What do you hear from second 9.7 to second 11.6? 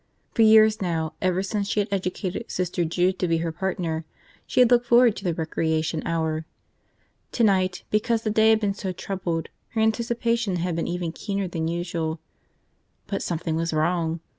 her anticipation had been even keener